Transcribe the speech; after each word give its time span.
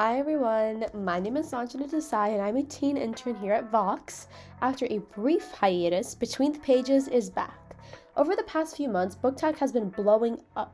Hi 0.00 0.20
everyone, 0.20 0.86
my 0.94 1.18
name 1.18 1.36
is 1.36 1.50
Sanjana 1.50 1.90
Desai 1.90 2.34
and 2.34 2.40
I'm 2.40 2.56
a 2.56 2.62
teen 2.62 2.96
intern 2.96 3.34
here 3.34 3.52
at 3.52 3.68
Vox. 3.72 4.28
After 4.62 4.86
a 4.88 4.98
brief 4.98 5.50
hiatus, 5.50 6.14
Between 6.14 6.52
the 6.52 6.60
Pages 6.60 7.08
is 7.08 7.28
back. 7.28 7.74
Over 8.16 8.36
the 8.36 8.44
past 8.44 8.76
few 8.76 8.88
months, 8.88 9.16
BookTok 9.16 9.58
has 9.58 9.72
been 9.72 9.88
blowing 9.88 10.38
up. 10.54 10.72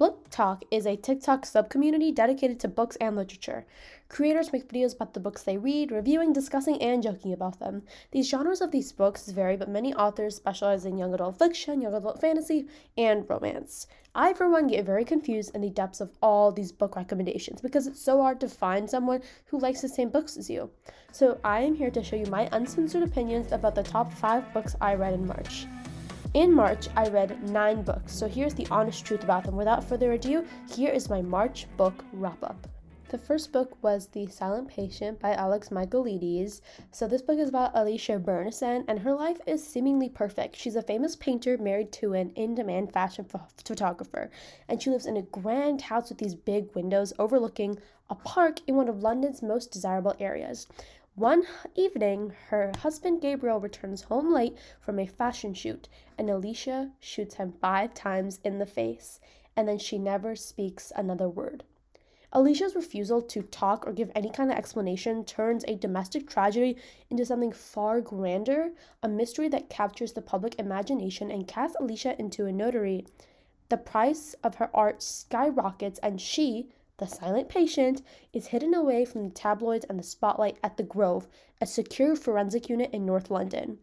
BookTok 0.00 0.62
is 0.70 0.86
a 0.86 0.96
TikTok 0.96 1.44
subcommunity 1.44 2.14
dedicated 2.14 2.58
to 2.60 2.68
books 2.68 2.96
and 3.02 3.16
literature. 3.16 3.66
Creators 4.08 4.50
make 4.50 4.66
videos 4.66 4.94
about 4.94 5.12
the 5.12 5.20
books 5.20 5.42
they 5.42 5.58
read, 5.58 5.92
reviewing, 5.92 6.32
discussing, 6.32 6.80
and 6.80 7.02
joking 7.02 7.34
about 7.34 7.58
them. 7.58 7.82
These 8.10 8.30
genres 8.30 8.62
of 8.62 8.70
these 8.70 8.92
books 8.92 9.28
vary, 9.28 9.58
but 9.58 9.68
many 9.68 9.92
authors 9.92 10.36
specialize 10.36 10.86
in 10.86 10.96
young 10.96 11.12
adult 11.12 11.38
fiction, 11.38 11.82
young 11.82 11.92
adult 11.92 12.18
fantasy, 12.18 12.66
and 12.96 13.28
romance. 13.28 13.88
I, 14.14 14.32
for 14.32 14.48
one, 14.48 14.68
get 14.68 14.86
very 14.86 15.04
confused 15.04 15.54
in 15.54 15.60
the 15.60 15.68
depths 15.68 16.00
of 16.00 16.16
all 16.22 16.50
these 16.50 16.72
book 16.72 16.96
recommendations 16.96 17.60
because 17.60 17.86
it's 17.86 18.00
so 18.00 18.22
hard 18.22 18.40
to 18.40 18.48
find 18.48 18.88
someone 18.88 19.20
who 19.44 19.58
likes 19.58 19.82
the 19.82 19.88
same 19.90 20.08
books 20.08 20.38
as 20.38 20.48
you. 20.48 20.70
So, 21.12 21.38
I 21.44 21.60
am 21.60 21.74
here 21.74 21.90
to 21.90 22.02
show 22.02 22.16
you 22.16 22.24
my 22.24 22.48
uncensored 22.52 23.02
opinions 23.02 23.52
about 23.52 23.74
the 23.74 23.82
top 23.82 24.14
five 24.14 24.50
books 24.54 24.76
I 24.80 24.94
read 24.94 25.12
in 25.12 25.26
March. 25.26 25.66
In 26.32 26.54
March, 26.54 26.86
I 26.96 27.08
read 27.08 27.50
nine 27.50 27.82
books, 27.82 28.12
so 28.12 28.28
here's 28.28 28.54
the 28.54 28.68
honest 28.70 29.04
truth 29.04 29.24
about 29.24 29.42
them. 29.42 29.56
Without 29.56 29.82
further 29.82 30.12
ado, 30.12 30.46
here 30.72 30.92
is 30.92 31.10
my 31.10 31.20
March 31.20 31.66
book 31.76 32.04
wrap 32.12 32.40
up. 32.44 32.68
The 33.08 33.18
first 33.18 33.52
book 33.52 33.76
was 33.82 34.06
The 34.06 34.28
Silent 34.28 34.68
Patient 34.68 35.18
by 35.18 35.34
Alex 35.34 35.70
Michaelides. 35.70 36.60
So, 36.92 37.08
this 37.08 37.22
book 37.22 37.40
is 37.40 37.48
about 37.48 37.72
Alicia 37.74 38.20
Berenson, 38.20 38.84
and 38.86 39.00
her 39.00 39.12
life 39.12 39.40
is 39.48 39.66
seemingly 39.66 40.08
perfect. 40.08 40.54
She's 40.54 40.76
a 40.76 40.82
famous 40.82 41.16
painter 41.16 41.58
married 41.58 41.90
to 41.94 42.12
an 42.12 42.30
in 42.36 42.54
demand 42.54 42.92
fashion 42.92 43.24
photographer, 43.24 44.30
and 44.68 44.80
she 44.80 44.90
lives 44.90 45.06
in 45.06 45.16
a 45.16 45.22
grand 45.22 45.82
house 45.82 46.10
with 46.10 46.18
these 46.18 46.36
big 46.36 46.72
windows 46.76 47.12
overlooking 47.18 47.76
a 48.08 48.14
park 48.14 48.60
in 48.68 48.76
one 48.76 48.88
of 48.88 49.02
London's 49.02 49.42
most 49.42 49.72
desirable 49.72 50.14
areas. 50.20 50.68
One 51.20 51.44
evening, 51.74 52.32
her 52.48 52.72
husband 52.78 53.20
Gabriel 53.20 53.60
returns 53.60 54.04
home 54.04 54.32
late 54.32 54.56
from 54.80 54.98
a 54.98 55.06
fashion 55.06 55.52
shoot, 55.52 55.86
and 56.16 56.30
Alicia 56.30 56.92
shoots 56.98 57.34
him 57.34 57.52
five 57.52 57.92
times 57.92 58.40
in 58.42 58.58
the 58.58 58.64
face, 58.64 59.20
and 59.54 59.68
then 59.68 59.76
she 59.76 59.98
never 59.98 60.34
speaks 60.34 60.90
another 60.96 61.28
word. 61.28 61.62
Alicia's 62.32 62.74
refusal 62.74 63.20
to 63.20 63.42
talk 63.42 63.86
or 63.86 63.92
give 63.92 64.10
any 64.14 64.30
kind 64.30 64.50
of 64.50 64.56
explanation 64.56 65.22
turns 65.26 65.62
a 65.68 65.76
domestic 65.76 66.26
tragedy 66.26 66.78
into 67.10 67.26
something 67.26 67.52
far 67.52 68.00
grander, 68.00 68.70
a 69.02 69.08
mystery 69.08 69.48
that 69.48 69.68
captures 69.68 70.14
the 70.14 70.22
public 70.22 70.58
imagination 70.58 71.30
and 71.30 71.46
casts 71.46 71.76
Alicia 71.78 72.18
into 72.18 72.46
a 72.46 72.52
notary. 72.52 73.06
The 73.68 73.76
price 73.76 74.34
of 74.42 74.54
her 74.54 74.70
art 74.72 75.02
skyrockets, 75.02 76.00
and 76.02 76.18
she, 76.18 76.70
the 77.00 77.06
silent 77.06 77.48
patient, 77.48 78.02
is 78.32 78.46
hidden 78.46 78.74
away 78.74 79.04
from 79.04 79.24
the 79.24 79.34
tabloids 79.34 79.84
and 79.86 79.98
the 79.98 80.04
spotlight 80.04 80.58
at 80.62 80.76
the 80.76 80.84
Grove, 80.84 81.26
a 81.60 81.66
secure 81.66 82.14
forensic 82.14 82.68
unit 82.68 82.90
in 82.92 83.04
North 83.04 83.30
London. 83.30 83.78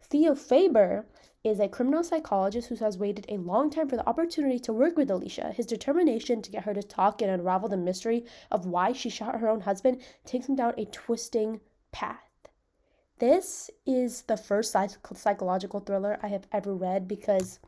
Theo 0.00 0.34
Faber 0.34 1.06
is 1.42 1.58
a 1.58 1.68
criminal 1.68 2.04
psychologist 2.04 2.68
who 2.68 2.74
has 2.76 2.98
waited 2.98 3.24
a 3.28 3.38
long 3.38 3.70
time 3.70 3.88
for 3.88 3.96
the 3.96 4.08
opportunity 4.08 4.58
to 4.58 4.72
work 4.72 4.96
with 4.96 5.10
Alicia. 5.10 5.52
His 5.52 5.66
determination 5.66 6.42
to 6.42 6.50
get 6.50 6.64
her 6.64 6.74
to 6.74 6.82
talk 6.82 7.22
and 7.22 7.30
unravel 7.30 7.68
the 7.68 7.76
mystery 7.76 8.26
of 8.50 8.66
why 8.66 8.92
she 8.92 9.08
shot 9.08 9.40
her 9.40 9.48
own 9.48 9.62
husband 9.62 10.02
takes 10.26 10.48
him 10.48 10.56
down 10.56 10.74
a 10.76 10.84
twisting 10.84 11.60
path. 11.92 12.18
This 13.18 13.70
is 13.86 14.22
the 14.22 14.36
first 14.36 14.72
psych- 14.72 14.98
psychological 15.14 15.80
thriller 15.80 16.18
I 16.22 16.28
have 16.28 16.46
ever 16.52 16.74
read 16.74 17.08
because 17.08 17.58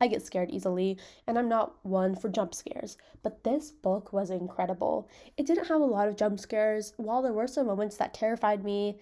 I 0.00 0.06
get 0.06 0.22
scared 0.22 0.50
easily 0.50 0.96
and 1.26 1.38
I'm 1.38 1.48
not 1.48 1.84
one 1.84 2.14
for 2.14 2.28
jump 2.28 2.54
scares. 2.54 2.96
But 3.22 3.42
this 3.44 3.72
book 3.72 4.12
was 4.12 4.30
incredible. 4.30 5.08
It 5.36 5.46
didn't 5.46 5.66
have 5.66 5.80
a 5.80 5.84
lot 5.84 6.08
of 6.08 6.16
jump 6.16 6.38
scares. 6.38 6.92
While 6.96 7.22
there 7.22 7.32
were 7.32 7.48
some 7.48 7.66
moments 7.66 7.96
that 7.96 8.14
terrified 8.14 8.64
me, 8.64 8.98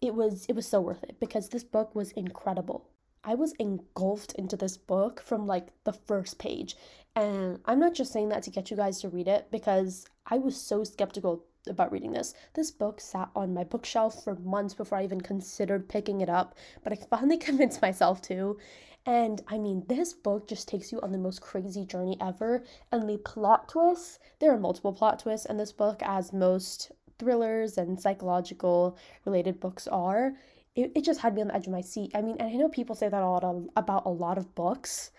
it 0.00 0.14
was 0.14 0.46
it 0.46 0.54
was 0.54 0.66
so 0.66 0.80
worth 0.80 1.02
it 1.02 1.16
because 1.18 1.48
this 1.48 1.64
book 1.64 1.94
was 1.94 2.12
incredible. 2.12 2.88
I 3.24 3.34
was 3.34 3.54
engulfed 3.58 4.32
into 4.34 4.56
this 4.56 4.76
book 4.76 5.20
from 5.20 5.46
like 5.46 5.68
the 5.82 5.92
first 5.92 6.38
page. 6.38 6.76
And 7.16 7.58
I'm 7.64 7.80
not 7.80 7.94
just 7.94 8.12
saying 8.12 8.28
that 8.28 8.44
to 8.44 8.50
get 8.50 8.70
you 8.70 8.76
guys 8.76 9.00
to 9.00 9.08
read 9.08 9.26
it 9.26 9.48
because 9.50 10.06
I 10.26 10.38
was 10.38 10.56
so 10.60 10.84
skeptical 10.84 11.44
about 11.66 11.90
reading 11.90 12.12
this. 12.12 12.34
This 12.54 12.70
book 12.70 13.00
sat 13.00 13.30
on 13.34 13.52
my 13.52 13.64
bookshelf 13.64 14.22
for 14.22 14.36
months 14.36 14.74
before 14.74 14.98
I 14.98 15.04
even 15.04 15.20
considered 15.20 15.88
picking 15.88 16.20
it 16.20 16.28
up, 16.28 16.54
but 16.84 16.92
I 16.92 16.96
finally 17.10 17.38
convinced 17.48 17.82
myself 17.82 18.22
to. 18.22 18.58
And 19.06 19.40
I 19.48 19.58
mean, 19.58 19.84
this 19.88 20.12
book 20.12 20.48
just 20.48 20.68
takes 20.68 20.92
you 20.92 21.00
on 21.00 21.12
the 21.12 21.18
most 21.18 21.40
crazy 21.40 21.84
journey 21.84 22.18
ever. 22.20 22.64
And 22.92 23.08
the 23.08 23.18
plot 23.18 23.68
twists, 23.68 24.18
there 24.40 24.52
are 24.52 24.58
multiple 24.58 24.92
plot 24.92 25.20
twists 25.20 25.46
in 25.46 25.56
this 25.56 25.72
book, 25.72 26.02
as 26.02 26.32
most 26.32 26.92
thrillers 27.18 27.78
and 27.78 27.98
psychological 27.98 28.98
related 29.24 29.58
books 29.60 29.86
are 29.88 30.34
it, 30.76 30.92
it 30.94 31.04
just 31.04 31.20
had 31.20 31.34
me 31.34 31.40
on 31.40 31.48
the 31.48 31.54
edge 31.54 31.66
of 31.66 31.72
my 31.72 31.80
seat. 31.80 32.12
I 32.14 32.20
mean, 32.20 32.36
and 32.38 32.48
I 32.48 32.52
know 32.52 32.68
people 32.68 32.94
say 32.94 33.08
that 33.08 33.22
a 33.22 33.28
lot 33.28 33.42
of, 33.42 33.68
about 33.76 34.04
a 34.06 34.10
lot 34.10 34.38
of 34.38 34.54
books, 34.54 35.10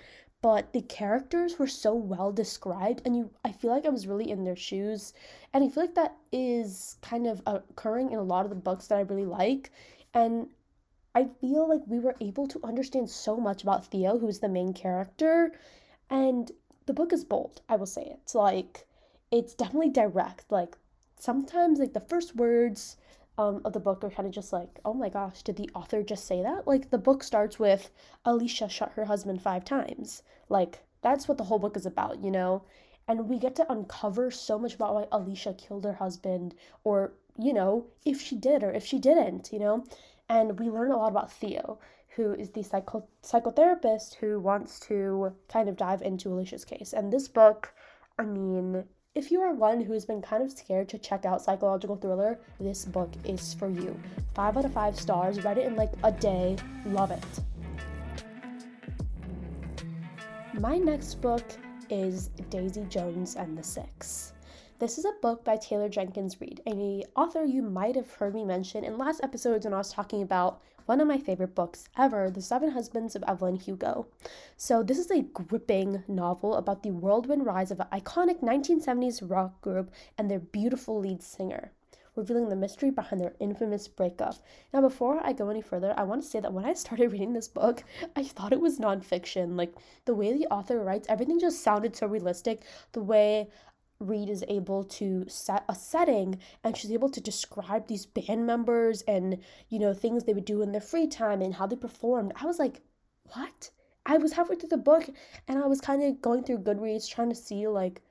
but 0.42 0.72
the 0.72 0.82
characters 0.84 1.58
were 1.58 1.68
so 1.68 1.96
well 1.96 2.32
described 2.32 3.02
and 3.06 3.18
you 3.18 3.32
I 3.44 3.52
feel 3.52 3.72
like 3.72 3.86
I 3.86 3.90
was 3.90 4.06
really 4.06 4.30
in 4.30 4.44
their 4.44 4.56
shoes 4.56 5.14
and 5.54 5.64
I 5.64 5.70
feel 5.70 5.84
like 5.84 5.96
that 5.96 6.16
is 6.32 6.98
kind 7.02 7.26
of 7.26 7.42
occurring 7.48 8.12
in 8.12 8.20
a 8.20 8.24
lot 8.24 8.46
of 8.46 8.52
the 8.52 8.56
books 8.56 8.88
that 8.88 9.00
I 9.00 9.02
really 9.02 9.26
like 9.26 9.72
and 10.14 10.48
I 11.16 11.26
feel 11.42 11.68
like 11.68 11.82
we 11.88 12.00
were 12.00 12.16
able 12.22 12.48
to 12.48 12.60
understand 12.64 13.10
so 13.10 13.38
much 13.38 13.64
about 13.64 13.86
Theo 13.86 14.18
who's 14.20 14.40
the 14.40 14.50
main 14.50 14.74
character 14.74 15.52
and 16.10 16.52
the 16.86 16.94
book 16.94 17.12
is 17.14 17.26
bold 17.26 17.62
I 17.68 17.76
will 17.76 17.86
say 17.86 18.04
it. 18.04 18.20
it's 18.24 18.36
like 18.36 18.88
it's 19.32 19.54
definitely 19.54 19.90
direct 19.90 20.52
like 20.52 20.78
sometimes 21.20 21.80
like 21.80 21.94
the 21.94 22.00
first 22.00 22.36
words 22.36 22.98
um, 23.38 23.62
of 23.66 23.74
the 23.74 23.80
book 23.80 24.04
are 24.04 24.10
kind 24.10 24.28
of 24.28 24.34
just 24.34 24.52
like, 24.52 24.80
oh 24.84 24.94
my 24.94 25.10
gosh, 25.10 25.44
did 25.44 25.58
the 25.58 25.70
author 25.76 26.02
just 26.02 26.26
say 26.26 26.42
that? 26.42 26.66
Like 26.66 26.90
the 26.90 26.98
book 26.98 27.24
starts 27.24 27.60
with 27.60 27.92
Alicia 28.26 28.68
shot 28.68 28.94
her 28.94 29.06
husband 29.06 29.42
five 29.42 29.64
times. 29.64 30.24
Like 30.50 30.80
that's 31.02 31.28
what 31.28 31.38
the 31.38 31.44
whole 31.44 31.60
book 31.60 31.78
is 31.78 31.86
about, 31.86 32.24
you 32.24 32.32
know? 32.32 32.64
And 33.08 33.30
we 33.30 33.38
get 33.38 33.56
to 33.56 33.72
uncover 33.72 34.32
so 34.32 34.60
much 34.60 34.76
about 34.76 34.96
why 34.96 35.08
Alicia 35.12 35.54
killed 35.54 35.86
her 35.86 35.94
husband, 35.94 36.56
or, 36.84 37.14
you 37.38 37.54
know, 37.54 37.86
if 38.04 38.20
she 38.20 38.36
did 38.36 38.64
or 38.64 38.72
if 38.72 38.86
she 38.86 39.00
didn't, 39.00 39.54
you 39.54 39.60
know? 39.60 39.86
And 40.30 40.60
we 40.60 40.70
learn 40.70 40.92
a 40.92 40.98
lot 40.98 41.12
about 41.12 41.32
Theo, 41.32 41.80
who 42.16 42.34
is 42.34 42.50
the 42.50 42.64
psycho- 42.64 43.08
psychotherapist 43.24 44.16
who 44.16 44.40
wants 44.40 44.80
to 44.82 45.34
kind 45.48 45.70
of 45.70 45.78
dive 45.78 46.02
into 46.02 46.30
Alicia's 46.30 46.66
case. 46.66 46.94
And 46.94 47.12
this 47.12 47.28
book, 47.28 47.74
I 48.20 48.24
mean, 48.24 48.84
if 49.16 49.32
you 49.32 49.42
are 49.42 49.54
one 49.54 49.82
who's 49.82 50.06
been 50.06 50.22
kind 50.22 50.44
of 50.44 50.52
scared 50.52 50.90
to 50.90 50.98
check 50.98 51.26
out 51.26 51.42
psychological 51.42 51.96
thriller, 51.96 52.40
this 52.60 52.86
book 52.86 53.12
is 53.24 53.54
for 53.54 53.70
you. 53.70 54.00
Five 54.36 54.58
out 54.58 54.66
of 54.66 54.74
five 54.74 55.00
stars, 55.00 55.44
read 55.44 55.58
it 55.58 55.66
in 55.66 55.76
like 55.76 55.94
a 56.04 56.12
day, 56.12 56.58
love 56.86 57.12
it. 57.12 57.24
My 60.60 60.78
next 60.78 61.16
book 61.22 61.44
is 61.90 62.30
Daisy 62.50 62.84
Jones 62.90 63.36
and 63.36 63.58
the 63.58 63.64
Six. 63.64 64.34
This 64.80 65.00
is 65.00 65.06
a 65.06 65.22
book 65.24 65.44
by 65.44 65.58
Taylor 65.58 65.90
Jenkins 65.90 66.40
Reid, 66.40 66.62
a 66.68 67.04
author 67.16 67.44
you 67.44 67.64
might 67.64 67.96
have 67.96 68.14
heard 68.14 68.36
me 68.36 68.46
mention 68.46 68.84
in 68.84 69.00
last 69.00 69.22
episodes 69.24 69.66
when 69.66 69.74
I 69.74 69.80
was 69.80 69.92
talking 69.92 70.22
about 70.22 70.62
one 70.86 71.02
of 71.02 71.08
my 71.08 71.18
favorite 71.18 71.56
books 71.56 71.90
ever, 71.98 72.30
The 72.30 72.44
Seven 72.44 72.70
Husbands 72.70 73.16
of 73.16 73.24
Evelyn 73.28 73.56
Hugo. 73.56 74.06
So, 74.56 74.84
this 74.84 75.00
is 75.00 75.10
a 75.10 75.24
gripping 75.24 76.04
novel 76.08 76.54
about 76.54 76.84
the 76.84 76.92
whirlwind 76.92 77.44
rise 77.44 77.72
of 77.72 77.80
an 77.80 77.88
iconic 77.92 78.44
1970s 78.44 79.28
rock 79.28 79.60
group 79.62 79.90
and 80.16 80.30
their 80.30 80.40
beautiful 80.40 81.00
lead 81.00 81.24
singer 81.24 81.72
revealing 82.18 82.50
the 82.50 82.56
mystery 82.56 82.90
behind 82.90 83.22
their 83.22 83.36
infamous 83.40 83.88
breakup. 83.88 84.36
Now, 84.74 84.82
before 84.82 85.22
I 85.24 85.32
go 85.34 85.50
any 85.50 85.62
further, 85.62 85.94
I 85.96 86.04
want 86.04 86.24
to 86.24 86.28
say 86.28 86.40
that 86.40 86.52
when 86.52 86.66
I 86.66 86.74
started 86.74 87.12
reading 87.12 87.34
this 87.34 87.48
book, 87.48 87.84
I 88.16 88.24
thought 88.24 88.52
it 88.52 88.60
was 88.60 88.80
nonfiction. 88.80 89.56
Like, 89.56 89.74
the 90.06 90.16
way 90.16 90.34
the 90.34 90.48
author 90.48 90.84
writes, 90.84 91.08
everything 91.10 91.40
just 91.40 91.62
sounded 91.62 91.96
so 91.96 92.08
realistic. 92.08 92.64
The 92.92 93.04
way 93.04 93.50
Reid 94.00 94.30
is 94.30 94.44
able 94.48 94.84
to 94.84 95.26
set 95.28 95.66
a 95.68 95.76
setting 95.76 96.40
and 96.64 96.78
she's 96.78 96.92
able 96.92 97.10
to 97.10 97.22
describe 97.22 97.88
these 97.88 98.06
band 98.06 98.46
members 98.46 99.02
and, 99.04 99.40
you 99.70 99.80
know, 99.80 99.94
things 99.94 100.24
they 100.24 100.34
would 100.34 100.46
do 100.46 100.62
in 100.62 100.72
their 100.72 100.82
free 100.82 101.08
time 101.08 101.42
and 101.42 101.56
how 101.56 101.66
they 101.68 101.76
performed. 101.76 102.34
I 102.40 102.46
was 102.46 102.60
like, 102.60 102.82
what? 103.34 103.72
I 104.06 104.18
was 104.18 104.34
halfway 104.34 104.56
through 104.56 104.70
the 104.70 104.78
book 104.78 105.10
and 105.48 105.60
I 105.60 105.68
was 105.68 105.82
kind 105.82 106.04
of 106.04 106.22
going 106.22 106.44
through 106.44 106.60
Goodreads 106.60 107.10
trying 107.10 107.30
to 107.30 107.36
see, 107.36 107.68
like, 107.68 108.02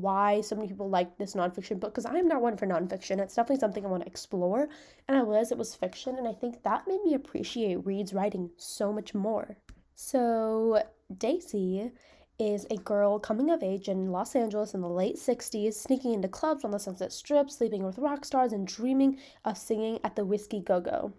why 0.00 0.40
so 0.42 0.54
many 0.54 0.68
people 0.68 0.90
like 0.90 1.16
this 1.16 1.34
nonfiction 1.34 1.80
book 1.80 1.92
because 1.92 2.04
I 2.04 2.14
am 2.16 2.28
not 2.28 2.42
one 2.42 2.56
for 2.56 2.66
nonfiction. 2.66 3.18
It's 3.18 3.34
definitely 3.34 3.60
something 3.60 3.84
I 3.84 3.88
want 3.88 4.02
to 4.02 4.08
explore. 4.08 4.68
And 5.08 5.16
I 5.16 5.22
was, 5.22 5.50
it 5.50 5.58
was 5.58 5.74
fiction. 5.74 6.16
And 6.16 6.28
I 6.28 6.32
think 6.32 6.62
that 6.62 6.86
made 6.86 7.02
me 7.04 7.14
appreciate 7.14 7.84
Reid's 7.86 8.12
writing 8.12 8.50
so 8.56 8.92
much 8.92 9.14
more. 9.14 9.56
So, 9.94 10.82
Daisy 11.16 11.90
is 12.38 12.66
a 12.70 12.76
girl 12.76 13.18
coming 13.18 13.50
of 13.50 13.62
age 13.62 13.88
in 13.88 14.12
Los 14.12 14.36
Angeles 14.36 14.74
in 14.74 14.80
the 14.80 14.88
late 14.88 15.16
60s, 15.16 15.74
sneaking 15.74 16.12
into 16.12 16.28
clubs 16.28 16.64
on 16.64 16.70
the 16.70 16.78
Sunset 16.78 17.12
Strip, 17.12 17.50
sleeping 17.50 17.84
with 17.84 17.98
rock 17.98 18.24
stars, 18.24 18.52
and 18.52 18.66
dreaming 18.66 19.18
of 19.44 19.56
singing 19.56 19.98
at 20.04 20.16
the 20.16 20.24
Whisky 20.24 20.60
Go 20.60 20.80
Go. 20.80 21.12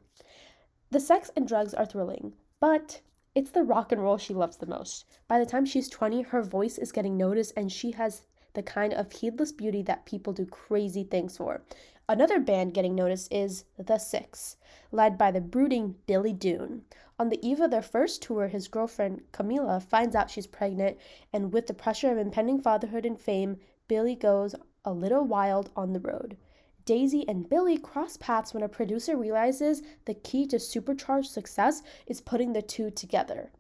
The 0.91 0.99
sex 0.99 1.31
and 1.35 1.47
drugs 1.47 1.73
are 1.73 1.85
thrilling, 1.85 2.33
but 2.59 3.01
it's 3.35 3.51
the 3.51 3.63
rock 3.63 3.91
and 3.91 4.01
roll 4.01 4.17
she 4.17 4.33
loves 4.33 4.57
the 4.57 4.65
most. 4.65 5.05
By 5.27 5.39
the 5.39 5.45
time 5.45 5.65
she's 5.65 5.89
20, 5.89 6.21
her 6.23 6.41
voice 6.41 6.77
is 6.77 6.91
getting 6.91 7.17
noticed 7.17 7.53
and 7.57 7.71
she 7.71 7.91
has 7.91 8.23
the 8.53 8.63
kind 8.63 8.93
of 8.93 9.11
heedless 9.11 9.51
beauty 9.51 9.81
that 9.83 10.05
people 10.05 10.33
do 10.33 10.45
crazy 10.45 11.03
things 11.03 11.37
for. 11.37 11.61
Another 12.09 12.39
band 12.39 12.73
getting 12.73 12.95
noticed 12.95 13.31
is 13.33 13.65
The 13.77 13.97
Six, 13.97 14.55
led 14.91 15.17
by 15.17 15.29
the 15.29 15.41
brooding 15.41 15.95
Billy 16.07 16.31
Dunne. 16.31 16.83
On 17.19 17.29
the 17.29 17.47
eve 17.47 17.59
of 17.59 17.71
their 17.71 17.81
first 17.81 18.21
tour, 18.21 18.47
his 18.47 18.67
girlfriend 18.67 19.23
Camila 19.31 19.81
finds 19.81 20.15
out 20.15 20.29
she's 20.29 20.45
pregnant, 20.45 20.97
and 21.33 21.51
with 21.51 21.65
the 21.65 21.73
pressure 21.73 22.11
of 22.11 22.17
impending 22.17 22.61
fatherhood 22.61 23.05
and 23.05 23.19
fame, 23.19 23.57
Billy 23.87 24.15
goes 24.15 24.53
a 24.85 24.93
little 24.93 25.23
wild 25.23 25.71
on 25.75 25.93
the 25.93 25.99
road. 25.99 26.37
Daisy 26.85 27.27
and 27.27 27.49
Billy 27.49 27.77
cross 27.77 28.17
paths 28.17 28.53
when 28.53 28.63
a 28.63 28.69
producer 28.69 29.17
realizes 29.17 29.81
the 30.05 30.13
key 30.13 30.45
to 30.47 30.59
supercharged 30.59 31.29
success 31.29 31.81
is 32.05 32.21
putting 32.21 32.53
the 32.53 32.61
two 32.61 32.91
together. 32.91 33.51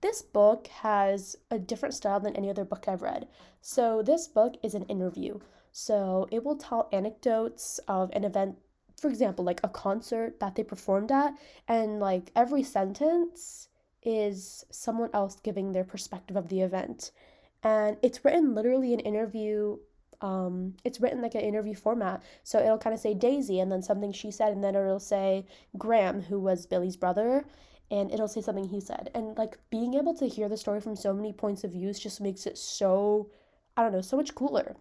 This 0.00 0.20
book 0.20 0.66
has 0.66 1.36
a 1.50 1.58
different 1.58 1.94
style 1.94 2.20
than 2.20 2.34
any 2.34 2.50
other 2.50 2.64
book 2.64 2.88
I've 2.88 3.02
read. 3.02 3.28
So, 3.60 4.02
this 4.02 4.26
book 4.26 4.56
is 4.62 4.74
an 4.74 4.84
interview. 4.84 5.38
So, 5.72 6.26
it 6.30 6.44
will 6.44 6.56
tell 6.56 6.88
anecdotes 6.92 7.78
of 7.86 8.10
an 8.12 8.24
event, 8.24 8.58
for 9.00 9.08
example, 9.08 9.44
like 9.44 9.60
a 9.64 9.68
concert 9.68 10.40
that 10.40 10.54
they 10.54 10.62
performed 10.62 11.10
at, 11.10 11.34
and 11.68 12.00
like 12.00 12.30
every 12.36 12.62
sentence 12.62 13.68
is 14.02 14.64
someone 14.70 15.10
else 15.14 15.36
giving 15.42 15.72
their 15.72 15.84
perspective 15.84 16.36
of 16.36 16.48
the 16.48 16.60
event. 16.60 17.10
And 17.62 17.96
it's 18.02 18.24
written 18.24 18.54
literally 18.54 18.94
an 18.94 19.00
interview 19.00 19.78
um, 20.22 20.74
it's 20.84 21.00
written 21.00 21.22
like 21.22 21.34
an 21.34 21.40
interview 21.40 21.74
format. 21.74 22.22
So 22.42 22.58
it'll 22.58 22.78
kind 22.78 22.94
of 22.94 23.00
say 23.00 23.14
Daisy 23.14 23.60
and 23.60 23.72
then 23.72 23.82
something 23.82 24.12
she 24.12 24.30
said, 24.30 24.52
and 24.52 24.62
then 24.62 24.74
it'll 24.74 25.00
say 25.00 25.46
Graham, 25.78 26.20
who 26.22 26.38
was 26.38 26.66
Billy's 26.66 26.96
brother, 26.96 27.44
and 27.90 28.12
it'll 28.12 28.28
say 28.28 28.42
something 28.42 28.68
he 28.68 28.80
said. 28.80 29.10
And 29.14 29.36
like 29.38 29.58
being 29.70 29.94
able 29.94 30.14
to 30.14 30.28
hear 30.28 30.48
the 30.48 30.56
story 30.56 30.80
from 30.80 30.96
so 30.96 31.12
many 31.12 31.32
points 31.32 31.64
of 31.64 31.72
views 31.72 31.98
just 31.98 32.20
makes 32.20 32.46
it 32.46 32.58
so, 32.58 33.30
I 33.76 33.82
don't 33.82 33.92
know, 33.92 34.02
so 34.02 34.16
much 34.16 34.34
cooler. 34.34 34.76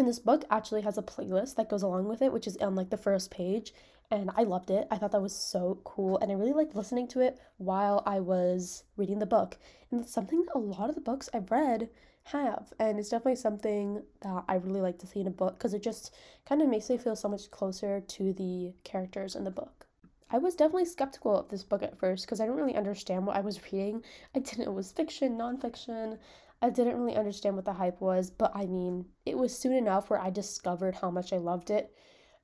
And 0.00 0.08
this 0.08 0.18
book 0.18 0.46
actually 0.50 0.80
has 0.80 0.96
a 0.96 1.02
playlist 1.02 1.56
that 1.56 1.68
goes 1.68 1.82
along 1.82 2.08
with 2.08 2.22
it, 2.22 2.32
which 2.32 2.46
is 2.46 2.56
on 2.56 2.74
like 2.74 2.88
the 2.88 2.96
first 2.96 3.30
page. 3.30 3.74
And 4.10 4.30
I 4.34 4.44
loved 4.44 4.70
it. 4.70 4.88
I 4.90 4.96
thought 4.96 5.12
that 5.12 5.20
was 5.20 5.36
so 5.36 5.78
cool. 5.84 6.16
And 6.16 6.32
I 6.32 6.36
really 6.36 6.54
liked 6.54 6.74
listening 6.74 7.06
to 7.08 7.20
it 7.20 7.38
while 7.58 8.02
I 8.06 8.20
was 8.20 8.84
reading 8.96 9.18
the 9.18 9.26
book. 9.26 9.58
And 9.90 10.00
it's 10.00 10.10
something 10.10 10.40
that 10.46 10.54
a 10.54 10.58
lot 10.58 10.88
of 10.88 10.94
the 10.94 11.02
books 11.02 11.28
I've 11.34 11.50
read 11.50 11.90
have. 12.22 12.72
And 12.78 12.98
it's 12.98 13.10
definitely 13.10 13.36
something 13.36 14.02
that 14.22 14.44
I 14.48 14.54
really 14.54 14.80
like 14.80 14.98
to 15.00 15.06
see 15.06 15.20
in 15.20 15.26
a 15.26 15.30
book 15.30 15.58
because 15.58 15.74
it 15.74 15.82
just 15.82 16.14
kind 16.46 16.62
of 16.62 16.70
makes 16.70 16.88
me 16.88 16.96
feel 16.96 17.14
so 17.14 17.28
much 17.28 17.50
closer 17.50 18.00
to 18.00 18.32
the 18.32 18.72
characters 18.84 19.36
in 19.36 19.44
the 19.44 19.50
book. 19.50 19.86
I 20.30 20.38
was 20.38 20.54
definitely 20.54 20.86
skeptical 20.86 21.40
of 21.40 21.50
this 21.50 21.62
book 21.62 21.82
at 21.82 21.98
first 21.98 22.24
because 22.24 22.40
I 22.40 22.44
didn't 22.44 22.56
really 22.56 22.74
understand 22.74 23.26
what 23.26 23.36
I 23.36 23.42
was 23.42 23.62
reading. 23.64 24.02
I 24.34 24.38
didn't 24.38 24.60
know 24.60 24.72
it 24.72 24.74
was 24.74 24.92
fiction, 24.92 25.36
nonfiction. 25.36 26.16
I 26.62 26.70
didn't 26.70 26.98
really 26.98 27.16
understand 27.16 27.56
what 27.56 27.64
the 27.64 27.72
hype 27.72 28.00
was, 28.00 28.30
but 28.30 28.52
I 28.54 28.66
mean, 28.66 29.06
it 29.24 29.38
was 29.38 29.56
soon 29.56 29.72
enough 29.72 30.10
where 30.10 30.20
I 30.20 30.30
discovered 30.30 30.94
how 30.94 31.10
much 31.10 31.32
I 31.32 31.38
loved 31.38 31.70
it. 31.70 31.94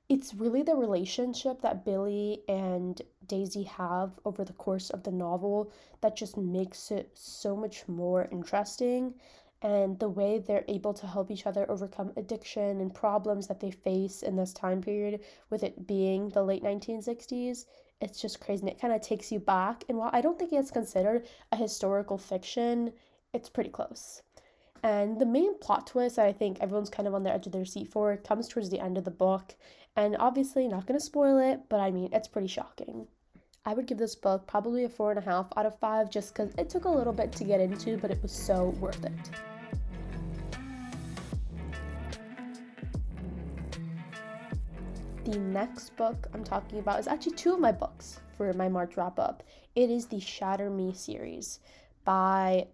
It's 0.09 0.33
really 0.33 0.63
the 0.63 0.75
relationship 0.75 1.61
that 1.61 1.85
Billy 1.85 2.41
and 2.47 3.01
Daisy 3.27 3.63
have 3.63 4.19
over 4.25 4.43
the 4.43 4.53
course 4.53 4.89
of 4.89 5.03
the 5.03 5.11
novel 5.11 5.71
that 6.01 6.15
just 6.15 6.37
makes 6.37 6.91
it 6.91 7.11
so 7.13 7.55
much 7.55 7.87
more 7.87 8.27
interesting 8.31 9.13
and 9.61 9.99
the 9.99 10.09
way 10.09 10.39
they're 10.39 10.65
able 10.67 10.93
to 10.93 11.07
help 11.07 11.29
each 11.29 11.45
other 11.45 11.69
overcome 11.69 12.13
addiction 12.15 12.79
and 12.79 12.93
problems 12.93 13.47
that 13.47 13.59
they 13.59 13.71
face 13.71 14.23
in 14.23 14.35
this 14.35 14.53
time 14.53 14.81
period, 14.81 15.19
with 15.49 15.63
it 15.63 15.87
being 15.87 16.29
the 16.29 16.43
late 16.43 16.63
1960s. 16.63 17.65
It's 17.99 18.21
just 18.21 18.39
crazy. 18.39 18.61
And 18.61 18.69
it 18.69 18.79
kind 18.79 18.93
of 18.93 19.01
takes 19.01 19.31
you 19.31 19.39
back. 19.39 19.83
And 19.89 19.97
while 19.97 20.11
I 20.13 20.21
don't 20.21 20.37
think 20.37 20.53
it's 20.53 20.71
considered 20.71 21.27
a 21.51 21.55
historical 21.55 22.17
fiction, 22.17 22.93
it's 23.33 23.49
pretty 23.49 23.69
close. 23.69 24.21
And 24.83 25.19
the 25.19 25.25
main 25.25 25.57
plot 25.59 25.87
twist 25.87 26.15
that 26.17 26.25
I 26.25 26.33
think 26.33 26.59
everyone's 26.59 26.89
kind 26.89 27.07
of 27.07 27.13
on 27.13 27.23
the 27.23 27.31
edge 27.31 27.45
of 27.45 27.51
their 27.51 27.65
seat 27.65 27.91
for 27.91 28.15
comes 28.17 28.47
towards 28.47 28.69
the 28.69 28.79
end 28.79 28.97
of 28.97 29.05
the 29.05 29.11
book. 29.11 29.55
And 29.95 30.15
obviously, 30.19 30.67
not 30.67 30.85
going 30.85 30.99
to 30.99 31.05
spoil 31.05 31.39
it, 31.39 31.61
but 31.69 31.79
I 31.79 31.91
mean, 31.91 32.09
it's 32.13 32.27
pretty 32.27 32.47
shocking. 32.47 33.07
I 33.65 33.73
would 33.73 33.87
give 33.87 33.97
this 33.97 34.15
book 34.15 34.47
probably 34.47 34.85
a 34.85 34.89
four 34.89 35.09
and 35.09 35.19
a 35.19 35.23
half 35.23 35.47
out 35.57 35.65
of 35.65 35.77
five 35.79 36.09
just 36.09 36.33
because 36.33 36.53
it 36.57 36.69
took 36.69 36.85
a 36.85 36.89
little 36.89 37.11
bit 37.11 37.31
to 37.33 37.43
get 37.43 37.59
into, 37.59 37.97
but 37.97 38.11
it 38.11 38.21
was 38.21 38.31
so 38.31 38.69
worth 38.79 39.03
it. 39.03 39.11
The 45.25 45.37
next 45.39 45.97
book 45.97 46.27
I'm 46.33 46.45
talking 46.45 46.79
about 46.79 47.01
is 47.01 47.07
actually 47.07 47.35
two 47.35 47.53
of 47.53 47.59
my 47.59 47.73
books 47.73 48.21
for 48.37 48.53
my 48.53 48.69
March 48.69 48.95
wrap 48.95 49.19
up. 49.19 49.43
It 49.75 49.89
is 49.89 50.05
the 50.05 50.21
Shatter 50.21 50.69
Me 50.69 50.93
series 50.93 51.59
by 52.05 52.67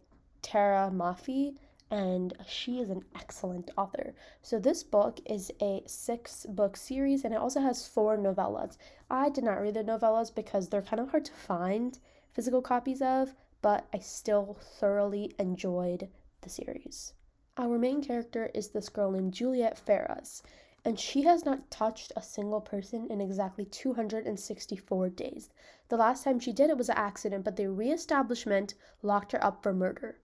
Tahereh 0.44 0.92
Mafi 0.92 1.56
and 1.90 2.34
she 2.48 2.80
is 2.80 2.90
an 2.90 3.06
excellent 3.16 3.70
author. 3.78 4.16
So, 4.42 4.58
this 4.58 4.84
book 4.84 5.20
is 5.26 5.52
a 5.62 5.84
six 5.86 6.46
book 6.48 6.76
series 6.76 7.24
and 7.24 7.34
it 7.34 7.40
also 7.40 7.62
has 7.62 7.88
four 7.88 8.18
novellas. 8.18 8.78
I 9.10 9.30
did 9.30 9.44
not 9.44 9.62
read 9.62 9.76
the 9.76 9.84
novellas 9.84 10.34
because 10.34 10.70
they're 10.70 10.82
kind 10.82 11.00
of 11.00 11.12
hard 11.12 11.26
to 11.26 11.34
find 11.34 12.00
physical 12.32 12.62
copies 12.64 13.02
of, 13.02 13.36
but 13.62 13.86
I 13.94 14.00
still 14.00 14.58
thoroughly 14.60 15.36
enjoyed 15.38 16.10
the 16.42 16.50
series. 16.50 17.14
Our 17.58 17.78
main 17.78 18.02
character 18.02 18.50
is 18.56 18.70
this 18.70 18.90
girl 18.90 19.12
named 19.12 19.36
Juliette 19.36 19.78
Ferrars, 19.78 20.42
and 20.84 21.00
she 21.00 21.22
has 21.22 21.46
not 21.46 21.70
touched 21.70 22.12
a 22.16 22.24
single 22.24 22.62
person 22.62 23.06
in 23.12 23.22
exactly 23.22 23.66
264 23.66 25.10
days. 25.10 25.52
The 25.90 25.98
last 25.98 26.24
time 26.24 26.40
she 26.40 26.52
did 26.52 26.72
it 26.72 26.78
was 26.78 26.90
an 26.90 26.98
accident, 26.98 27.44
but 27.44 27.56
the 27.56 27.70
reestablishment 27.70 28.74
locked 29.04 29.34
her 29.34 29.44
up 29.44 29.62
for 29.62 29.74
murder. 29.74 30.18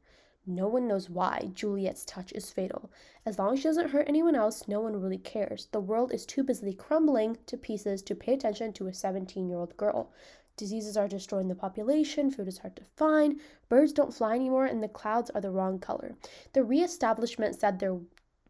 No 0.51 0.67
one 0.67 0.87
knows 0.87 1.11
why 1.11 1.51
Juliette's 1.53 2.03
touch 2.03 2.31
is 2.31 2.49
fatal. 2.49 2.89
As 3.23 3.37
long 3.37 3.53
as 3.53 3.59
she 3.59 3.65
doesn't 3.65 3.91
hurt 3.91 4.09
anyone 4.09 4.33
else, 4.33 4.67
no 4.67 4.81
one 4.81 4.99
really 4.99 5.19
cares. 5.19 5.67
The 5.71 5.79
world 5.79 6.11
is 6.11 6.25
too 6.25 6.43
busily 6.43 6.73
crumbling 6.73 7.37
to 7.45 7.55
pieces 7.55 8.01
to 8.01 8.15
pay 8.15 8.33
attention 8.33 8.73
to 8.73 8.87
a 8.87 8.93
17 8.93 9.47
year 9.47 9.59
old 9.59 9.77
girl. 9.77 10.11
Diseases 10.57 10.97
are 10.97 11.07
destroying 11.07 11.49
the 11.49 11.53
population, 11.55 12.31
food 12.31 12.47
is 12.47 12.57
hard 12.57 12.75
to 12.77 12.83
find, 12.83 13.39
birds 13.69 13.93
don't 13.93 14.11
fly 14.11 14.33
anymore, 14.33 14.65
and 14.65 14.81
the 14.81 14.87
clouds 14.87 15.29
are 15.29 15.41
the 15.41 15.51
wrong 15.51 15.77
color. 15.77 16.15
The 16.53 16.63
re-establishment 16.63 17.53
said 17.53 17.77
their 17.77 17.99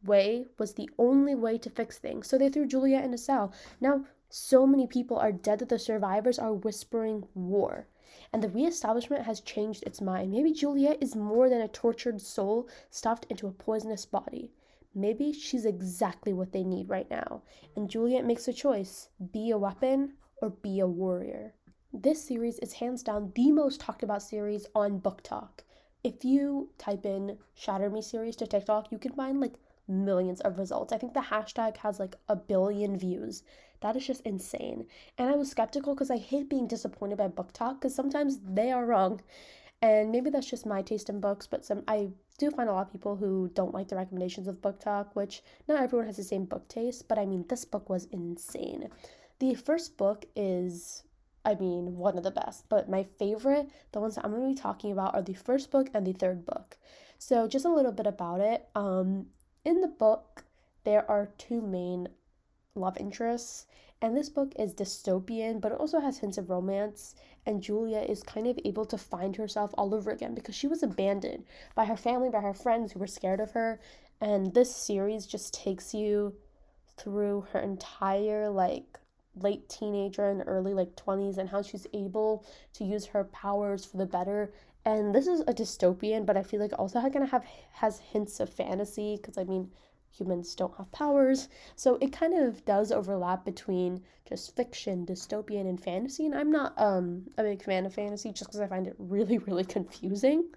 way 0.01 0.45
was 0.57 0.75
the 0.75 0.89
only 0.97 1.35
way 1.35 1.57
to 1.57 1.69
fix 1.69 1.97
things, 1.97 2.27
so 2.27 2.37
they 2.37 2.47
threw 2.47 2.65
Juliette 2.65 3.03
in 3.03 3.13
a 3.13 3.17
cell. 3.17 3.51
Now, 3.81 4.05
so 4.29 4.65
many 4.65 4.87
people 4.87 5.17
are 5.17 5.33
dead 5.33 5.59
that 5.59 5.67
the 5.67 5.77
survivors 5.77 6.39
are 6.39 6.53
whispering 6.53 7.27
war 7.35 7.87
and 8.31 8.43
the 8.43 8.49
reestablishment 8.49 9.23
has 9.25 9.41
changed 9.41 9.83
its 9.83 10.01
mind. 10.01 10.31
Maybe 10.31 10.51
Juliette 10.51 11.01
is 11.01 11.15
more 11.15 11.49
than 11.49 11.61
a 11.61 11.67
tortured 11.67 12.21
soul 12.21 12.67
stuffed 12.89 13.25
into 13.29 13.47
a 13.47 13.51
poisonous 13.51 14.05
body. 14.05 14.51
Maybe 14.93 15.31
she's 15.31 15.65
exactly 15.65 16.33
what 16.33 16.51
they 16.51 16.63
need 16.63 16.89
right 16.89 17.09
now. 17.09 17.43
And 17.75 17.89
Juliette 17.89 18.25
makes 18.25 18.47
a 18.47 18.53
choice 18.53 19.09
be 19.31 19.51
a 19.51 19.57
weapon 19.57 20.13
or 20.41 20.49
be 20.49 20.79
a 20.79 20.87
warrior. 20.87 21.53
This 21.93 22.23
series 22.23 22.59
is 22.59 22.73
hands 22.73 23.01
down 23.01 23.31
the 23.35 23.51
most 23.51 23.79
talked 23.79 24.03
about 24.03 24.21
series 24.21 24.67
on 24.75 24.99
BookTok. 24.99 25.61
If 26.03 26.23
you 26.23 26.69
type 26.77 27.05
in 27.05 27.37
Shatter 27.55 27.89
Me 27.89 28.01
series 28.01 28.35
to 28.37 28.47
TikTok, 28.47 28.91
you 28.91 28.97
can 28.97 29.11
find 29.13 29.39
like 29.41 29.55
millions 29.87 30.39
of 30.41 30.59
results. 30.59 30.93
I 30.93 30.97
think 30.97 31.13
the 31.13 31.19
hashtag 31.19 31.77
has 31.77 31.99
like 31.99 32.15
a 32.27 32.35
billion 32.35 32.97
views. 32.97 33.43
That 33.81 33.95
is 33.95 34.05
just 34.05 34.21
insane. 34.21 34.85
And 35.17 35.29
I 35.29 35.35
was 35.35 35.51
skeptical 35.51 35.93
because 35.93 36.11
I 36.11 36.17
hate 36.17 36.49
being 36.49 36.67
disappointed 36.67 37.17
by 37.17 37.27
BookTok 37.27 37.75
because 37.75 37.95
sometimes 37.95 38.39
they 38.43 38.71
are 38.71 38.85
wrong. 38.85 39.21
And 39.81 40.11
maybe 40.11 40.29
that's 40.29 40.49
just 40.49 40.65
my 40.65 40.81
taste 40.81 41.09
in 41.09 41.21
books, 41.21 41.47
but 41.47 41.63
some 41.63 41.83
I 41.87 42.09
do 42.37 42.51
find 42.51 42.69
a 42.69 42.73
lot 42.73 42.87
of 42.87 42.91
people 42.91 43.15
who 43.15 43.49
don't 43.53 43.73
like 43.73 43.87
the 43.87 43.95
recommendations 43.95 44.47
of 44.47 44.61
BookTok, 44.61 45.15
which 45.15 45.41
not 45.67 45.81
everyone 45.81 46.07
has 46.07 46.17
the 46.17 46.23
same 46.23 46.45
book 46.45 46.67
taste, 46.67 47.07
but 47.07 47.17
I 47.17 47.25
mean 47.25 47.45
this 47.47 47.63
book 47.63 47.89
was 47.89 48.05
insane. 48.11 48.89
The 49.39 49.53
first 49.55 49.97
book 49.97 50.25
is 50.35 51.03
I 51.45 51.55
mean, 51.55 51.95
one 51.95 52.17
of 52.17 52.23
the 52.23 52.31
best. 52.31 52.67
But 52.69 52.89
my 52.89 53.05
favorite, 53.17 53.69
the 53.91 53.99
ones 53.99 54.15
that 54.15 54.25
I'm 54.25 54.31
going 54.31 54.43
to 54.43 54.55
be 54.55 54.61
talking 54.61 54.91
about, 54.91 55.15
are 55.15 55.21
the 55.21 55.33
first 55.33 55.71
book 55.71 55.89
and 55.93 56.05
the 56.05 56.13
third 56.13 56.45
book. 56.45 56.77
So, 57.17 57.47
just 57.47 57.65
a 57.65 57.73
little 57.73 57.91
bit 57.91 58.07
about 58.07 58.41
it. 58.41 58.67
Um, 58.75 59.27
in 59.65 59.81
the 59.81 59.87
book, 59.87 60.43
there 60.83 61.09
are 61.09 61.29
two 61.37 61.61
main 61.61 62.09
love 62.79 62.97
interests. 62.97 63.65
And 64.01 64.15
this 64.15 64.29
book 64.29 64.53
is 64.57 64.73
dystopian, 64.73 65.59
but 65.59 65.73
it 65.73 65.77
also 65.77 65.99
has 65.99 66.19
hints 66.19 66.37
of 66.37 66.49
romance. 66.49 67.15
And 67.45 67.61
Julia 67.61 67.99
is 67.99 68.23
kind 68.23 68.47
of 68.47 68.57
able 68.63 68.85
to 68.85 68.97
find 68.97 69.35
herself 69.35 69.71
all 69.77 69.93
over 69.93 70.11
again 70.11 70.33
because 70.33 70.55
she 70.55 70.67
was 70.67 70.83
abandoned 70.83 71.43
by 71.75 71.85
her 71.85 71.97
family, 71.97 72.29
by 72.29 72.41
her 72.41 72.53
friends 72.53 72.91
who 72.91 72.99
were 72.99 73.07
scared 73.07 73.41
of 73.41 73.51
her. 73.51 73.79
And 74.21 74.53
this 74.53 74.73
series 74.73 75.25
just 75.25 75.53
takes 75.53 75.93
you 75.93 76.33
through 76.97 77.47
her 77.51 77.59
entire 77.59 78.49
like 78.49 78.99
late 79.35 79.69
teenager 79.69 80.29
and 80.29 80.43
early 80.45 80.73
like 80.73 80.95
20s 80.95 81.37
and 81.37 81.49
how 81.49 81.61
she's 81.61 81.87
able 81.93 82.45
to 82.73 82.83
use 82.83 83.05
her 83.05 83.23
powers 83.25 83.85
for 83.85 83.97
the 83.97 84.05
better 84.05 84.51
and 84.85 85.13
this 85.13 85.27
is 85.27 85.41
a 85.41 85.53
dystopian 85.53 86.25
but 86.25 86.35
i 86.35 86.43
feel 86.43 86.59
like 86.59 86.73
also 86.77 86.99
kind 86.99 87.23
of 87.23 87.29
have 87.29 87.45
has 87.71 87.99
hints 87.99 88.39
of 88.39 88.49
fantasy 88.49 89.17
because 89.17 89.37
i 89.37 89.43
mean 89.43 89.69
humans 90.11 90.55
don't 90.55 90.75
have 90.77 90.91
powers. 90.91 91.47
So 91.75 91.97
it 92.01 92.11
kind 92.11 92.33
of 92.33 92.65
does 92.65 92.91
overlap 92.91 93.45
between 93.45 94.01
just 94.27 94.55
fiction, 94.55 95.05
dystopian, 95.05 95.67
and 95.67 95.81
fantasy. 95.81 96.25
And 96.25 96.35
I'm 96.35 96.51
not 96.51 96.73
um, 96.77 97.29
a 97.37 97.43
big 97.43 97.63
fan 97.63 97.85
of 97.85 97.93
fantasy 97.93 98.31
just 98.31 98.49
because 98.49 98.61
I 98.61 98.67
find 98.67 98.87
it 98.87 98.95
really, 98.97 99.37
really 99.47 99.65
confusing. 99.65 100.49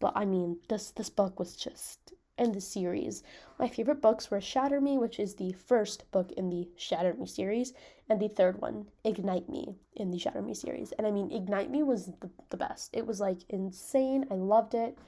But 0.00 0.12
I 0.16 0.24
mean, 0.24 0.58
this 0.68 0.90
this 0.90 1.10
book 1.10 1.38
was 1.38 1.56
just 1.56 2.12
in 2.36 2.52
the 2.52 2.60
series. 2.60 3.22
My 3.58 3.68
favorite 3.68 4.02
books 4.02 4.30
were 4.30 4.40
Shatter 4.40 4.80
Me, 4.80 4.98
which 4.98 5.20
is 5.20 5.34
the 5.34 5.52
first 5.52 6.10
book 6.10 6.32
in 6.32 6.50
the 6.50 6.68
Shatter 6.76 7.14
Me 7.14 7.26
series, 7.26 7.72
and 8.08 8.20
the 8.20 8.28
third 8.28 8.60
one, 8.60 8.86
Ignite 9.04 9.48
Me, 9.48 9.76
in 9.94 10.10
the 10.10 10.18
Shatter 10.18 10.42
Me 10.42 10.52
series. 10.52 10.92
And 10.92 11.06
I 11.06 11.10
mean, 11.12 11.30
Ignite 11.30 11.70
Me 11.70 11.82
was 11.82 12.06
the, 12.06 12.30
the 12.50 12.56
best. 12.56 12.90
It 12.92 13.06
was 13.06 13.20
like 13.20 13.38
insane. 13.48 14.26
I 14.30 14.34
loved 14.34 14.74
it. 14.74 14.98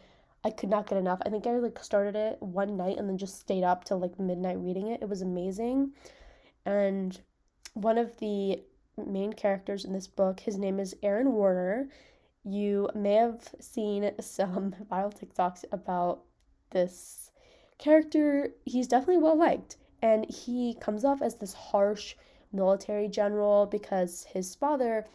I 0.47 0.50
could 0.50 0.69
not 0.69 0.87
get 0.88 0.97
enough. 0.97 1.19
I 1.26 1.29
think 1.29 1.45
I 1.45 1.59
like 1.59 1.83
started 1.83 2.15
it 2.15 2.41
one 2.41 2.76
night 2.76 2.99
and 2.99 3.09
then 3.09 3.19
just 3.19 3.41
stayed 3.41 3.65
up 3.65 3.83
till 3.83 3.99
like 3.99 4.17
midnight 4.21 4.59
reading 4.61 4.87
it. 4.87 5.03
It 5.03 5.09
was 5.09 5.21
amazing. 5.21 5.91
And 6.65 7.21
one 7.75 7.99
of 7.99 8.17
the 8.19 8.62
main 8.97 9.33
characters 9.33 9.85
in 9.85 9.93
this 9.93 10.07
book, 10.07 10.38
his 10.38 10.57
name 10.57 10.79
is 10.79 10.95
Aaron 11.03 11.33
Warner. 11.33 11.88
You 12.45 12.88
may 12.95 13.15
have 13.15 13.41
seen 13.59 14.12
some 14.21 14.73
viral 14.88 15.12
TikToks 15.12 15.65
about 15.73 16.23
this 16.71 17.33
character. 17.79 18.53
He's 18.65 18.87
definitely 18.87 19.25
well 19.25 19.37
liked, 19.37 19.79
and 20.00 20.31
he 20.31 20.76
comes 20.81 21.05
off 21.05 21.23
as 21.23 21.35
this 21.35 21.55
harsh 21.55 22.15
military 22.53 23.09
general 23.09 23.67
because 23.67 24.26
his 24.33 24.55
father 24.55 25.07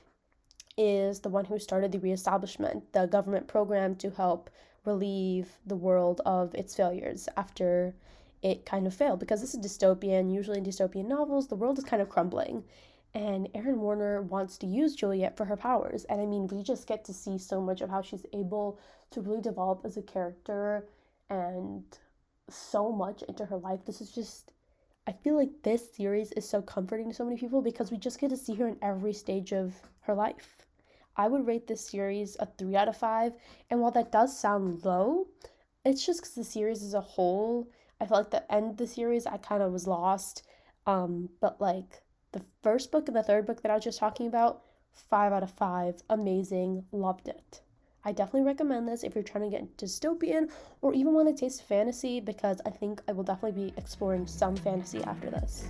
is 0.77 1.21
the 1.21 1.29
one 1.29 1.45
who 1.45 1.57
started 1.57 1.93
the 1.93 2.00
reestablishment, 2.00 2.91
the 2.91 3.05
government 3.05 3.47
program 3.47 3.95
to 3.95 4.09
help 4.09 4.50
relieve 4.85 5.57
the 5.65 5.75
world 5.75 6.21
of 6.25 6.53
its 6.55 6.75
failures 6.75 7.29
after 7.38 7.93
it 8.41 8.65
kind 8.65 8.88
of 8.88 8.93
failed. 8.93 9.19
Because 9.19 9.41
this 9.41 9.53
is 9.53 9.59
dystopian, 9.59 10.33
usually 10.33 10.57
in 10.57 10.65
dystopian 10.65 11.07
novels, 11.07 11.47
the 11.47 11.55
world 11.55 11.77
is 11.77 11.83
kind 11.83 12.01
of 12.01 12.09
crumbling. 12.09 12.63
And 13.13 13.50
Aaron 13.53 13.81
Warner 13.81 14.21
wants 14.21 14.57
to 14.59 14.67
use 14.67 14.95
Juliette 14.95 15.35
for 15.38 15.45
her 15.45 15.57
powers. 15.57 16.05
And 16.05 16.21
I 16.21 16.25
mean, 16.25 16.47
we 16.47 16.63
just 16.63 16.88
get 16.88 17.03
to 17.05 17.13
see 17.13 17.38
so 17.38 17.61
much 17.61 17.81
of 17.81 17.89
how 17.89 18.01
she's 18.01 18.25
able 18.33 18.79
to 19.11 19.21
really 19.21 19.41
develop 19.41 19.81
as 19.83 19.97
a 19.97 20.01
character 20.01 20.88
and 21.29 21.83
so 22.50 22.91
much 22.91 23.21
into 23.23 23.45
her 23.45 23.57
life. 23.57 23.85
This 23.85 24.01
is 24.01 24.11
just, 24.11 24.53
I 25.07 25.11
feel 25.11 25.35
like 25.35 25.50
this 25.61 25.93
series 25.93 26.31
is 26.33 26.47
so 26.47 26.61
comforting 26.61 27.09
to 27.09 27.15
so 27.15 27.25
many 27.25 27.38
people 27.38 27.61
because 27.61 27.91
we 27.91 27.97
just 27.97 28.19
get 28.19 28.29
to 28.29 28.38
see 28.38 28.55
her 28.55 28.67
in 28.67 28.77
every 28.81 29.13
stage 29.13 29.51
of 29.51 29.73
her 30.01 30.15
life. 30.15 30.65
I 31.21 31.27
would 31.27 31.45
rate 31.45 31.67
this 31.67 31.87
series 31.87 32.35
a 32.39 32.47
3 32.47 32.75
out 32.75 32.87
of 32.87 32.97
5. 32.97 33.33
And 33.69 33.79
while 33.79 33.91
that 33.91 34.11
does 34.11 34.35
sound 34.35 34.83
low, 34.83 35.27
it's 35.85 36.03
just 36.03 36.21
because 36.21 36.33
the 36.33 36.43
series 36.43 36.81
as 36.81 36.95
a 36.95 37.01
whole, 37.01 37.69
I 37.99 38.07
felt 38.07 38.21
like 38.21 38.31
the 38.31 38.51
end 38.51 38.71
of 38.71 38.77
the 38.77 38.87
series, 38.87 39.27
I 39.27 39.37
kind 39.37 39.61
of 39.61 39.71
was 39.71 39.85
lost. 39.85 40.41
Um, 40.87 41.29
but 41.39 41.61
like 41.61 42.01
the 42.31 42.41
first 42.63 42.91
book 42.91 43.07
and 43.07 43.15
the 43.15 43.21
third 43.21 43.45
book 43.45 43.61
that 43.61 43.69
I 43.69 43.75
was 43.75 43.83
just 43.83 43.99
talking 43.99 44.25
about, 44.25 44.63
5 44.93 45.31
out 45.31 45.43
of 45.43 45.51
5. 45.51 46.01
Amazing. 46.09 46.85
Loved 46.91 47.27
it. 47.27 47.61
I 48.03 48.13
definitely 48.13 48.47
recommend 48.47 48.87
this 48.87 49.03
if 49.03 49.13
you're 49.13 49.23
trying 49.23 49.43
to 49.43 49.55
get 49.55 49.77
dystopian 49.77 50.49
or 50.81 50.91
even 50.95 51.13
want 51.13 51.27
to 51.27 51.39
taste 51.39 51.61
fantasy 51.67 52.19
because 52.19 52.59
I 52.65 52.71
think 52.71 52.99
I 53.07 53.11
will 53.11 53.23
definitely 53.23 53.65
be 53.65 53.73
exploring 53.77 54.25
some 54.25 54.55
fantasy 54.55 55.03
after 55.03 55.29
this. 55.29 55.69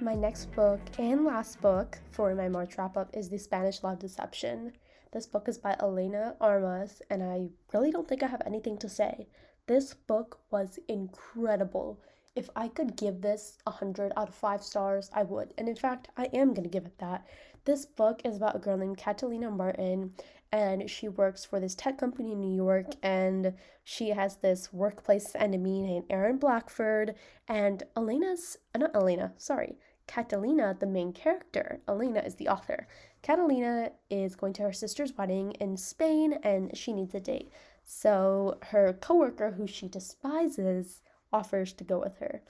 My 0.00 0.14
next 0.14 0.52
book 0.52 0.80
and 0.96 1.24
last 1.24 1.60
book 1.60 1.98
for 2.12 2.32
my 2.32 2.48
March 2.48 2.78
wrap 2.78 2.96
up 2.96 3.10
is 3.16 3.28
The 3.28 3.38
Spanish 3.38 3.82
Love 3.82 3.98
Deception. 3.98 4.72
This 5.12 5.26
book 5.26 5.48
is 5.48 5.58
by 5.58 5.74
Elena 5.80 6.36
Armas, 6.40 7.02
and 7.10 7.20
I 7.20 7.48
really 7.72 7.90
don't 7.90 8.06
think 8.06 8.22
I 8.22 8.28
have 8.28 8.42
anything 8.46 8.78
to 8.78 8.88
say. 8.88 9.26
This 9.66 9.94
book 9.94 10.38
was 10.52 10.78
incredible 10.86 11.98
if 12.36 12.48
I 12.54 12.68
could 12.68 12.94
give 12.94 13.20
this 13.20 13.58
a 13.66 13.70
100 13.70 14.12
out 14.16 14.28
of 14.28 14.34
5 14.36 14.62
stars, 14.62 15.10
I 15.12 15.24
would. 15.24 15.52
And 15.58 15.68
in 15.68 15.74
fact, 15.74 16.06
I 16.16 16.26
am 16.26 16.54
going 16.54 16.62
to 16.62 16.68
give 16.68 16.86
it 16.86 16.96
that. 16.98 17.26
This 17.64 17.84
book 17.84 18.22
is 18.24 18.36
about 18.36 18.54
a 18.54 18.60
girl 18.60 18.76
named 18.76 18.98
Catalina 18.98 19.50
Martin, 19.50 20.14
and 20.52 20.88
she 20.88 21.08
works 21.08 21.44
for 21.44 21.58
this 21.58 21.74
tech 21.74 21.98
company 21.98 22.30
in 22.30 22.40
New 22.40 22.54
York, 22.54 22.86
and 23.02 23.52
she 23.82 24.10
has 24.10 24.36
this 24.36 24.72
workplace 24.72 25.34
enemy 25.34 25.82
named 25.82 26.06
Aaron 26.08 26.38
Blackford, 26.38 27.16
and 27.48 27.82
Elena's, 27.96 28.56
uh, 28.76 28.78
not 28.78 28.94
Elena, 28.94 29.32
sorry, 29.36 29.76
Catalina, 30.08 30.76
the 30.80 30.86
main 30.86 31.12
character. 31.12 31.80
Elena 31.86 32.20
is 32.20 32.34
the 32.34 32.48
author. 32.48 32.88
Catalina 33.22 33.92
is 34.10 34.34
going 34.34 34.54
to 34.54 34.62
her 34.62 34.72
sister's 34.72 35.12
wedding 35.16 35.52
in 35.60 35.76
Spain, 35.76 36.38
and 36.42 36.76
she 36.76 36.92
needs 36.92 37.14
a 37.14 37.20
date. 37.20 37.52
So 37.84 38.58
her 38.62 38.94
coworker, 38.94 39.52
who 39.52 39.68
she 39.68 39.86
despises, 39.86 41.02
offers 41.32 41.72
to 41.74 41.84
go 41.84 42.00
with 42.00 42.16
her. 42.18 42.42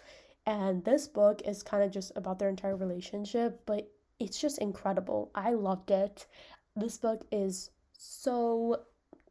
And 0.46 0.84
this 0.84 1.06
book 1.06 1.42
is 1.44 1.62
kind 1.62 1.82
of 1.82 1.90
just 1.90 2.12
about 2.16 2.38
their 2.38 2.48
entire 2.48 2.76
relationship, 2.76 3.60
but 3.66 3.90
it's 4.18 4.40
just 4.40 4.58
incredible. 4.58 5.30
I 5.34 5.52
loved 5.52 5.90
it. 5.90 6.26
This 6.74 6.96
book 6.96 7.26
is 7.30 7.70
so 7.92 8.84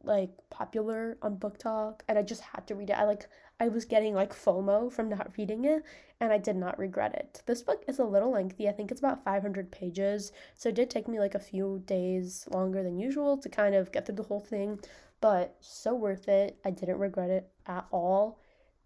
like 0.04 0.30
popular 0.50 1.18
on 1.22 1.36
BookTok 1.36 2.00
and 2.08 2.18
I 2.18 2.22
just 2.22 2.42
had 2.42 2.66
to 2.68 2.74
read 2.74 2.90
it. 2.90 2.98
I 2.98 3.04
like 3.04 3.28
I 3.60 3.68
was 3.68 3.84
getting 3.84 4.14
like 4.14 4.32
FOMO 4.32 4.92
from 4.92 5.08
not 5.08 5.32
reading 5.38 5.64
it 5.64 5.82
and 6.20 6.32
I 6.32 6.38
did 6.38 6.56
not 6.56 6.78
regret 6.78 7.14
it. 7.14 7.42
This 7.46 7.62
book 7.62 7.84
is 7.88 7.98
a 7.98 8.04
little 8.04 8.32
lengthy. 8.32 8.68
I 8.68 8.72
think 8.72 8.90
it's 8.90 9.00
about 9.00 9.24
500 9.24 9.70
pages. 9.70 10.32
So 10.54 10.68
it 10.68 10.74
did 10.74 10.90
take 10.90 11.08
me 11.08 11.18
like 11.20 11.34
a 11.34 11.40
few 11.40 11.82
days 11.86 12.46
longer 12.50 12.82
than 12.82 12.98
usual 12.98 13.36
to 13.38 13.48
kind 13.48 13.74
of 13.74 13.92
get 13.92 14.06
through 14.06 14.16
the 14.16 14.22
whole 14.22 14.40
thing, 14.40 14.80
but 15.20 15.56
so 15.60 15.94
worth 15.94 16.28
it. 16.28 16.58
I 16.64 16.70
didn't 16.70 16.98
regret 16.98 17.30
it 17.30 17.50
at 17.66 17.86
all. 17.90 18.40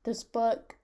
This 0.04 0.24
book 0.24 0.76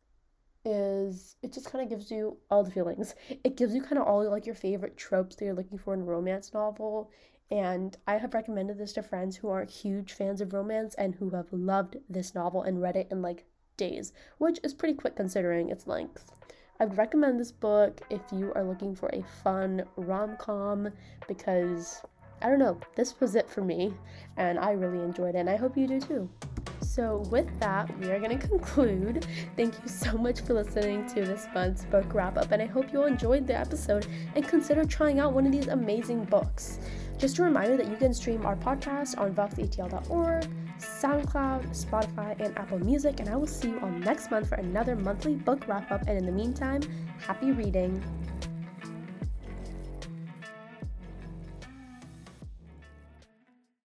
is 0.64 1.36
it 1.42 1.52
just 1.52 1.70
kind 1.70 1.82
of 1.82 1.88
gives 1.88 2.10
you 2.10 2.36
all 2.50 2.64
the 2.64 2.70
feelings. 2.70 3.14
It 3.44 3.56
gives 3.56 3.74
you 3.74 3.82
kind 3.82 3.98
of 3.98 4.06
all 4.06 4.28
like 4.30 4.46
your 4.46 4.54
favorite 4.54 4.96
tropes 4.96 5.36
that 5.36 5.44
you're 5.44 5.54
looking 5.54 5.78
for 5.78 5.94
in 5.94 6.00
a 6.00 6.04
romance 6.04 6.52
novel. 6.52 7.10
And 7.50 7.96
I 8.06 8.18
have 8.18 8.34
recommended 8.34 8.78
this 8.78 8.92
to 8.94 9.02
friends 9.02 9.36
who 9.36 9.48
aren't 9.48 9.70
huge 9.70 10.12
fans 10.12 10.40
of 10.40 10.52
romance 10.52 10.94
and 10.96 11.14
who 11.14 11.30
have 11.30 11.52
loved 11.52 11.96
this 12.08 12.34
novel 12.34 12.62
and 12.62 12.82
read 12.82 12.96
it 12.96 13.08
in 13.10 13.22
like 13.22 13.44
days, 13.76 14.12
which 14.36 14.60
is 14.62 14.74
pretty 14.74 14.94
quick 14.94 15.16
considering 15.16 15.70
its 15.70 15.86
length. 15.86 16.32
I 16.80 16.84
would 16.84 16.98
recommend 16.98 17.40
this 17.40 17.50
book 17.50 18.02
if 18.10 18.20
you 18.32 18.52
are 18.54 18.64
looking 18.64 18.94
for 18.94 19.08
a 19.12 19.24
fun 19.42 19.84
rom 19.96 20.36
com 20.36 20.90
because 21.26 22.02
I 22.40 22.48
don't 22.48 22.60
know, 22.60 22.78
this 22.94 23.18
was 23.18 23.34
it 23.34 23.48
for 23.48 23.62
me 23.62 23.92
and 24.36 24.58
I 24.58 24.72
really 24.72 25.02
enjoyed 25.02 25.34
it 25.34 25.38
and 25.38 25.50
I 25.50 25.56
hope 25.56 25.76
you 25.76 25.88
do 25.88 26.00
too. 26.00 26.30
So, 26.98 27.18
with 27.30 27.46
that, 27.60 27.96
we 28.00 28.10
are 28.10 28.18
going 28.18 28.36
to 28.40 28.48
conclude. 28.48 29.24
Thank 29.56 29.72
you 29.80 29.88
so 29.88 30.18
much 30.18 30.40
for 30.40 30.54
listening 30.54 31.06
to 31.10 31.24
this 31.24 31.46
month's 31.54 31.84
book 31.84 32.12
wrap 32.12 32.36
up, 32.36 32.50
and 32.50 32.60
I 32.60 32.66
hope 32.66 32.92
you 32.92 32.98
all 32.98 33.06
enjoyed 33.06 33.46
the 33.46 33.56
episode 33.56 34.08
and 34.34 34.44
consider 34.48 34.84
trying 34.84 35.20
out 35.20 35.32
one 35.32 35.46
of 35.46 35.52
these 35.52 35.68
amazing 35.68 36.24
books. 36.24 36.80
Just 37.16 37.38
a 37.38 37.44
reminder 37.44 37.76
that 37.76 37.86
you 37.86 37.94
can 37.94 38.12
stream 38.12 38.44
our 38.44 38.56
podcast 38.56 39.16
on 39.16 39.32
voxatl.org, 39.32 40.48
SoundCloud, 40.80 41.68
Spotify, 41.68 42.40
and 42.40 42.58
Apple 42.58 42.80
Music, 42.80 43.20
and 43.20 43.28
I 43.28 43.36
will 43.36 43.46
see 43.46 43.68
you 43.68 43.78
all 43.78 43.90
next 43.90 44.32
month 44.32 44.48
for 44.48 44.56
another 44.56 44.96
monthly 44.96 45.36
book 45.36 45.68
wrap 45.68 45.92
up. 45.92 46.00
And 46.08 46.18
in 46.18 46.26
the 46.26 46.32
meantime, 46.32 46.82
happy 47.24 47.52
reading. 47.52 48.02